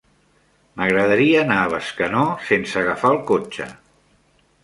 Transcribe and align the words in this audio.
M'agradaria 0.79 1.41
anar 1.43 1.57
a 1.65 1.67
Bescanó 1.75 2.23
sense 2.47 2.81
agafar 2.83 3.13
el 3.17 3.23
cotxe. 3.33 3.67